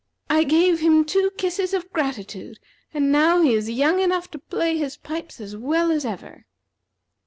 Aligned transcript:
I 0.31 0.45
gave 0.45 0.79
him 0.79 1.05
two 1.05 1.29
kisses 1.37 1.75
of 1.75 1.91
gratitude, 1.93 2.57
and 2.91 3.11
now 3.11 3.43
he 3.43 3.53
is 3.53 3.69
young 3.69 3.99
enough 3.99 4.31
to 4.31 4.39
play 4.39 4.75
his 4.75 4.97
pipes 4.97 5.39
as 5.39 5.55
well 5.55 5.91
as 5.91 6.05
ever." 6.05 6.47